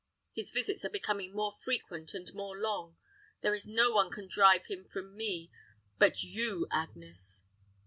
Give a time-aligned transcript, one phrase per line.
[0.33, 2.97] His visits are becoming more frequent and more long.
[3.41, 5.51] There is no one can drive him from me
[5.99, 7.43] but you, Agnes."